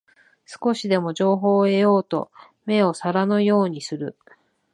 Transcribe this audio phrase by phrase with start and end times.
[0.47, 2.31] 少しでも情報を得ようと
[2.65, 4.17] 目を皿のようにする